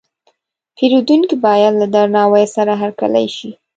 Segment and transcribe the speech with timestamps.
[0.75, 3.49] پیرودونکی باید له درناوي سره هرکلی شي.